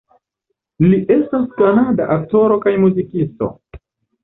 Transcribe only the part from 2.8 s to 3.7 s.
muzikisto.